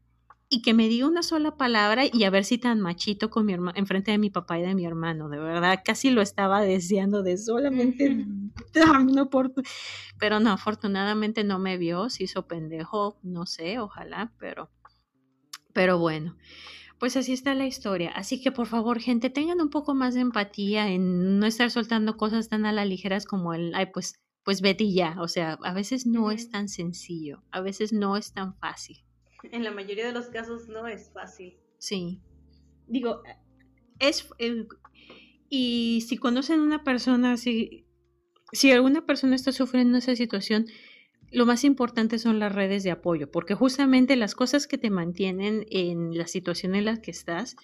[0.48, 3.52] Y que me diga una sola palabra y a ver si tan machito con mi
[3.52, 7.22] hermano, enfrente de mi papá y de mi hermano, de verdad, casi lo estaba deseando
[7.22, 8.24] de solamente
[9.12, 9.30] no
[10.18, 14.70] pero no, afortunadamente no me vio, se hizo pendejo, no sé, ojalá, pero,
[15.74, 16.38] pero bueno.
[16.98, 18.10] Pues así está la historia.
[18.12, 22.16] Así que por favor, gente, tengan un poco más de empatía en no estar soltando
[22.16, 25.16] cosas tan a la ligeras como el, ay, pues, pues vete ya.
[25.20, 29.04] O sea, a veces no es tan sencillo, a veces no es tan fácil
[29.52, 31.56] en la mayoría de los casos no es fácil.
[31.78, 32.20] Sí.
[32.86, 33.22] Digo,
[33.98, 34.28] es...
[35.48, 37.86] y si conocen una persona, si,
[38.52, 40.66] si alguna persona está sufriendo esa situación,
[41.34, 45.66] lo más importante son las redes de apoyo, porque justamente las cosas que te mantienen
[45.70, 47.56] en la situación en la que estás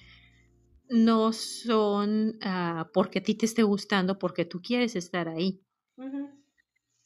[0.89, 5.63] no son ah, porque a ti te esté gustando, porque tú quieres estar ahí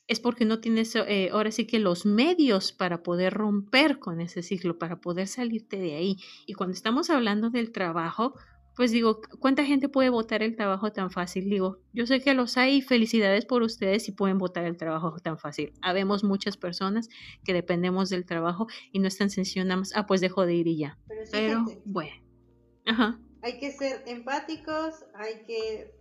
[0.07, 4.43] es porque no tienes eh, ahora sí que los medios para poder romper con ese
[4.43, 6.17] ciclo, para poder salirte de ahí.
[6.47, 8.35] Y cuando estamos hablando del trabajo,
[8.77, 11.49] pues digo, ¿cuánta gente puede votar el trabajo tan fácil?
[11.49, 15.39] Digo, yo sé que los hay, felicidades por ustedes si pueden votar el trabajo tan
[15.39, 15.73] fácil.
[15.81, 17.09] Habemos muchas personas
[17.45, 20.55] que dependemos del trabajo y no es tan sencillo nada más, ah, pues dejo de
[20.55, 20.99] ir y ya.
[21.31, 22.13] Pero, bueno.
[23.43, 25.95] Hay que ser empáticos, hay que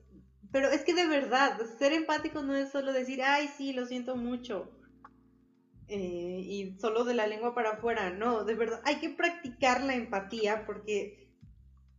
[0.51, 4.15] Pero es que de verdad, ser empático no es solo decir, ay, sí, lo siento
[4.15, 4.71] mucho.
[5.87, 9.95] Eh, y solo de la lengua para afuera, no, de verdad, hay que practicar la
[9.95, 11.22] empatía porque,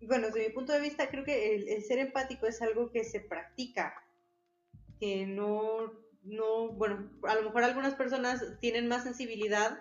[0.06, 3.20] bueno, desde mi punto de vista, creo que el, ser empático es algo que se
[3.20, 3.94] practica,
[4.98, 5.92] que no,
[6.22, 9.78] no, bueno, a lo mejor algunas personas tienen más sensibilidad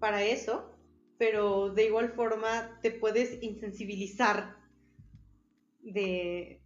[0.00, 0.74] para eso,
[1.18, 4.56] pero de igual forma te puedes insensibilizar
[5.80, 6.62] de,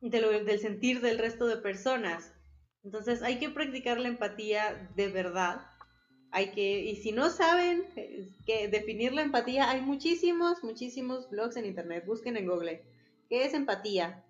[0.00, 2.34] del sentir del resto de personas.
[2.84, 5.66] Entonces hay que practicar la empatía de verdad.
[6.30, 7.86] Hay que, y si no saben
[8.44, 12.04] que definir la empatía, hay muchísimos, muchísimos blogs en internet.
[12.06, 12.84] Busquen en Google.
[13.28, 14.24] ¿Qué es empatía?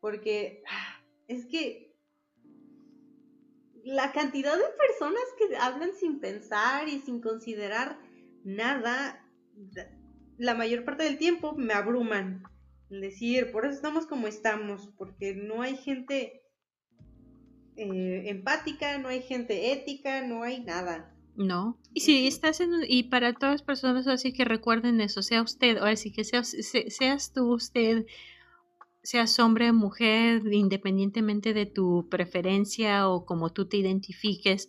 [0.00, 1.90] Porque ah, es que
[3.84, 7.98] la cantidad de personas que hablan sin pensar y sin considerar
[8.44, 9.26] nada,
[10.38, 12.44] la mayor parte del tiempo me abruman.
[12.88, 16.42] decir, por eso estamos como estamos, porque no hay gente
[17.80, 21.14] eh, empática, no hay gente ética, no hay nada.
[21.34, 21.78] No.
[21.94, 25.80] Y si estás en y para todas las personas así que recuerden eso, sea usted,
[25.80, 26.54] o así que seas,
[26.88, 28.04] seas tú usted,
[29.02, 34.68] seas hombre mujer, independientemente de tu preferencia o como tú te identifiques,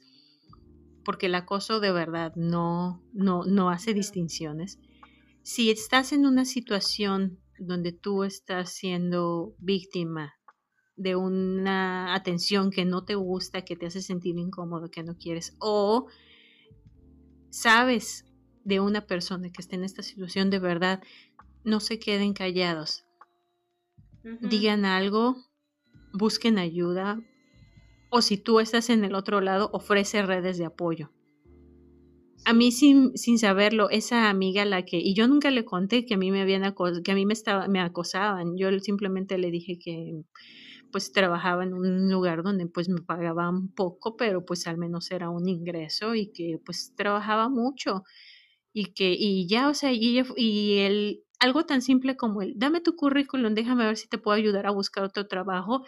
[1.03, 4.80] porque el acoso de verdad no, no, no hace distinciones.
[5.43, 10.36] Si estás en una situación donde tú estás siendo víctima
[11.02, 15.56] de una atención que no te gusta, que te hace sentir incómodo, que no quieres,
[15.60, 16.08] o
[17.49, 18.26] sabes
[18.64, 21.02] de una persona que está en esta situación de verdad,
[21.64, 23.06] no se queden callados.
[24.41, 25.36] Digan algo,
[26.14, 27.20] busquen ayuda,
[28.12, 31.12] o si tú estás en el otro lado, ofrece redes de apoyo.
[32.45, 36.14] A mí sin, sin saberlo, esa amiga la que, y yo nunca le conté que
[36.14, 39.80] a mí me habían que a mí me, estaba, me acosaban, yo simplemente le dije
[39.80, 40.24] que
[40.92, 45.30] pues trabajaba en un lugar donde pues me pagaban poco, pero pues al menos era
[45.30, 48.04] un ingreso y que pues trabajaba mucho
[48.74, 52.82] y que, y ya, o sea, y, y el, algo tan simple como el, dame
[52.82, 55.86] tu currículum, déjame ver si te puedo ayudar a buscar otro trabajo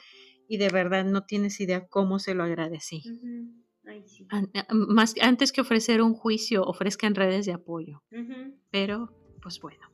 [0.47, 3.04] y de verdad no tienes idea cómo se lo agradecí.
[4.72, 8.04] más antes que ofrecer un juicio, ofrezcan redes de apoyo.
[8.72, 9.93] Pero, pues bueno.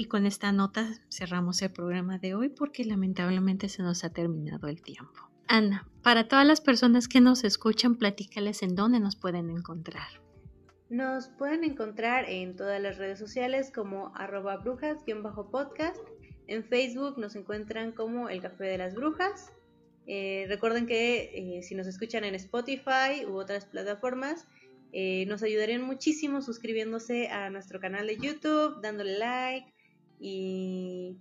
[0.00, 4.66] Y con esta nota cerramos el programa de hoy porque lamentablemente se nos ha terminado
[4.68, 5.28] el tiempo.
[5.46, 10.08] Ana, para todas las personas que nos escuchan, platícales en dónde nos pueden encontrar.
[10.88, 16.00] Nos pueden encontrar en todas las redes sociales como arroba brujas-podcast.
[16.46, 19.52] En Facebook nos encuentran como El Café de las Brujas.
[20.06, 24.48] Eh, recuerden que eh, si nos escuchan en Spotify u otras plataformas,
[24.94, 29.70] eh, nos ayudarían muchísimo suscribiéndose a nuestro canal de YouTube, dándole like
[30.20, 31.16] y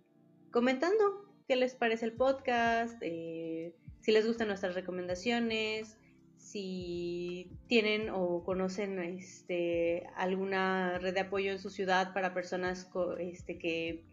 [0.51, 5.97] comentando qué les parece el podcast, si les gustan nuestras recomendaciones,
[6.37, 12.89] si tienen o conocen este, alguna red de apoyo en su ciudad para personas
[13.19, 14.03] este, que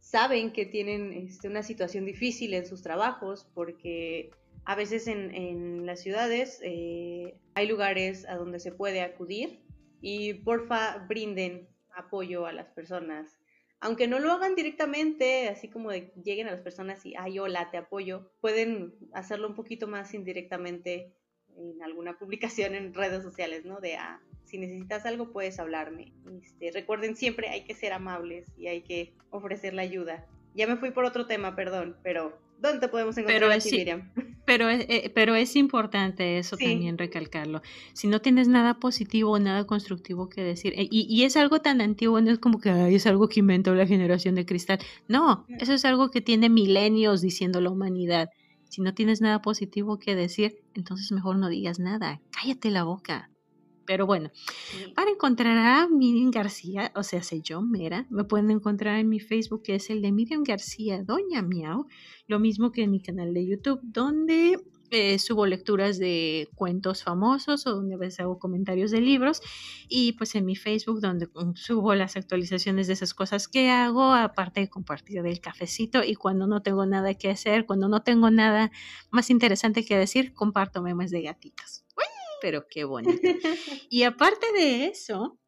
[0.00, 4.30] saben que tienen este, una situación difícil en sus trabajos, porque
[4.64, 9.60] a veces en, las ciudades eh, hay lugares a donde se puede acudir
[10.00, 13.41] y porfa brinden apoyo a las personas.
[13.84, 17.68] Aunque no lo hagan directamente, así como de, lleguen a las personas y, ay, hola,
[17.72, 21.12] te apoyo, pueden hacerlo un poquito más indirectamente
[21.56, 23.80] en alguna publicación en redes sociales, ¿no?
[23.80, 26.12] De, ah, si necesitas algo puedes hablarme.
[26.40, 30.26] Este, recuerden siempre hay que ser amables y hay que ofrecer la ayuda.
[30.54, 34.12] Ya me fui por otro tema, perdón, pero ¿dónde te podemos encontrar pero es, Miriam?
[34.44, 37.62] Pero es, eh, pero es importante eso también recalcarlo.
[37.92, 41.60] Si no tienes nada positivo o nada constructivo que decir, eh, y, y, es algo
[41.60, 44.80] tan antiguo, no es como que es algo que inventó la generación de cristal.
[45.06, 45.54] No, mm.
[45.60, 48.30] eso es algo que tiene milenios diciendo la humanidad.
[48.68, 52.20] Si no tienes nada positivo que decir, entonces mejor no digas nada.
[52.30, 53.31] Cállate la boca.
[53.86, 54.30] Pero bueno,
[54.94, 59.20] para encontrar a Miriam García, o sea, soy yo, Mera, me pueden encontrar en mi
[59.20, 61.86] Facebook, que es el de Miriam García, Doña Miau,
[62.26, 64.58] lo mismo que en mi canal de YouTube, donde
[64.94, 69.40] eh, subo lecturas de cuentos famosos o donde a veces hago comentarios de libros
[69.88, 74.12] y pues en mi Facebook donde mm, subo las actualizaciones de esas cosas que hago,
[74.12, 78.30] aparte de compartir del cafecito y cuando no tengo nada que hacer, cuando no tengo
[78.30, 78.70] nada
[79.10, 81.81] más interesante que decir, comparto memes de gatitos
[82.42, 83.12] pero qué bonito.
[83.88, 85.38] Y aparte de eso,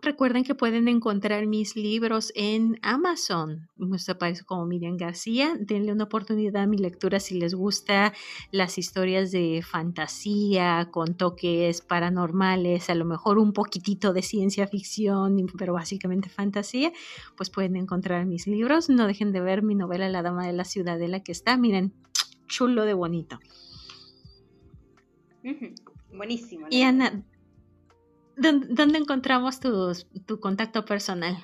[0.00, 3.68] recuerden que pueden encontrar mis libros en Amazon.
[3.76, 5.56] Me aparece como Miriam García.
[5.58, 8.14] Denle una oportunidad a mi lectura si les gusta
[8.52, 15.36] las historias de fantasía con toques paranormales, a lo mejor un poquitito de ciencia ficción,
[15.58, 16.92] pero básicamente fantasía,
[17.36, 18.88] pues pueden encontrar mis libros.
[18.88, 21.92] No dejen de ver mi novela La Dama de la Ciudadela que está, miren,
[22.46, 23.40] chulo de bonito.
[26.14, 26.66] Buenísimo.
[26.70, 27.24] Y Ana,
[28.36, 31.36] ¿Dónde, encontramos tu, contacto personal?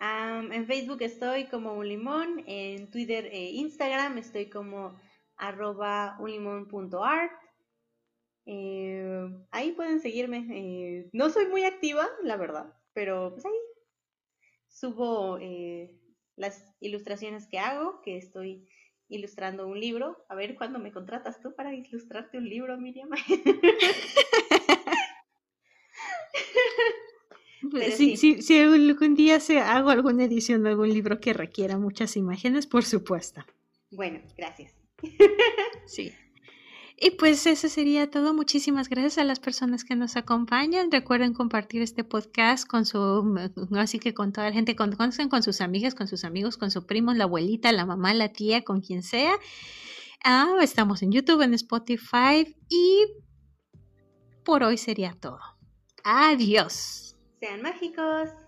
[0.00, 4.98] en Facebook estoy como un limón, en Twitter e Instagram estoy como
[5.36, 7.32] arroba unlimon.art.
[8.46, 10.46] Eh, ahí pueden seguirme.
[10.50, 13.52] Eh, no soy muy activa, la verdad, pero pues ahí
[14.68, 15.90] subo eh,
[16.36, 18.68] las ilustraciones que hago, que estoy
[19.14, 20.24] ilustrando un libro.
[20.28, 23.10] A ver cuándo me contratas tú para ilustrarte un libro, Miriam.
[27.70, 32.16] Pues si, si, algún día se hago alguna edición de algún libro que requiera muchas
[32.16, 33.42] imágenes, por supuesto.
[33.90, 34.74] Bueno, gracias.
[35.86, 36.12] Sí.
[36.96, 38.34] Y pues eso sería todo.
[38.34, 40.92] Muchísimas gracias a las personas que nos acompañan.
[40.92, 43.36] Recuerden compartir este podcast con su,
[43.76, 46.86] así que con toda la gente, con, con sus amigas, con sus amigos, con su
[46.86, 49.34] primo, la abuelita, la mamá, la tía, con quien sea.
[50.24, 53.06] Ah, estamos en YouTube, en Spotify y
[54.44, 55.40] por hoy sería todo.
[56.04, 57.16] Adiós.
[57.40, 58.43] Sean mágicos.